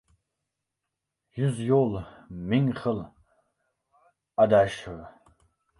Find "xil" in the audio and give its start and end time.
2.81-2.99